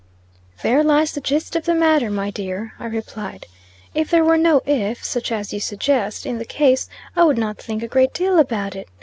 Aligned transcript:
"There 0.63 0.83
lies 0.83 1.11
the 1.11 1.21
gist 1.21 1.55
of 1.55 1.65
the 1.65 1.75
matter, 1.75 2.09
my 2.09 2.31
dear," 2.31 2.73
I 2.79 2.87
replied. 2.87 3.45
"If 3.93 4.09
there 4.09 4.23
were 4.23 4.35
no 4.35 4.63
'if,' 4.65 5.03
such 5.03 5.31
as 5.31 5.53
you 5.53 5.59
suggest, 5.59 6.25
in 6.25 6.39
the 6.39 6.43
case, 6.43 6.89
I 7.15 7.23
would 7.23 7.37
not 7.37 7.59
think 7.59 7.83
a 7.83 7.87
great 7.87 8.11
deal 8.15 8.39
about 8.39 8.75
it. 8.75 8.89